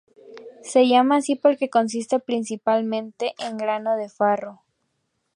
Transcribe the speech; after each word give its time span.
Se 0.63 0.87
llama 0.87 1.17
así 1.17 1.35
porque 1.35 1.69
consiste 1.69 2.17
principalmente 2.17 3.35
en 3.37 3.55
grano 3.55 3.95
de 3.97 4.09
farro. 4.09 4.63